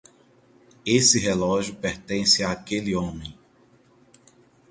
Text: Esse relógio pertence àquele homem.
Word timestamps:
Esse 0.83 1.19
relógio 1.19 1.75
pertence 1.75 2.43
àquele 2.43 2.95
homem. 2.95 3.37